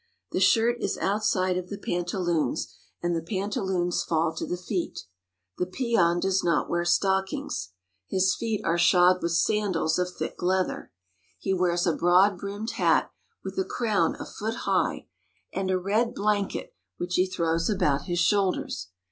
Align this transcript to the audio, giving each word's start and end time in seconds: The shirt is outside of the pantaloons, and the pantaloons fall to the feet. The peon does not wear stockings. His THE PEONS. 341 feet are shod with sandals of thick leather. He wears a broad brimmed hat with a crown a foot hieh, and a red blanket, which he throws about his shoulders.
The 0.31 0.39
shirt 0.39 0.77
is 0.79 0.97
outside 0.97 1.57
of 1.59 1.69
the 1.69 1.77
pantaloons, 1.77 2.73
and 3.03 3.15
the 3.15 3.21
pantaloons 3.21 4.01
fall 4.03 4.33
to 4.33 4.47
the 4.47 4.57
feet. 4.57 5.01
The 5.59 5.67
peon 5.67 6.19
does 6.19 6.43
not 6.43 6.67
wear 6.67 6.83
stockings. 6.85 7.73
His 8.07 8.35
THE 8.35 8.57
PEONS. 8.57 8.61
341 8.61 8.73
feet 8.73 8.73
are 8.73 8.77
shod 8.79 9.21
with 9.21 9.31
sandals 9.33 9.99
of 9.99 10.09
thick 10.17 10.41
leather. 10.41 10.91
He 11.37 11.53
wears 11.53 11.85
a 11.85 11.93
broad 11.95 12.39
brimmed 12.39 12.71
hat 12.71 13.11
with 13.43 13.59
a 13.59 13.63
crown 13.63 14.15
a 14.19 14.25
foot 14.25 14.61
hieh, 14.65 15.05
and 15.53 15.69
a 15.69 15.77
red 15.77 16.15
blanket, 16.15 16.73
which 16.97 17.13
he 17.13 17.27
throws 17.27 17.69
about 17.69 18.05
his 18.05 18.17
shoulders. 18.17 18.87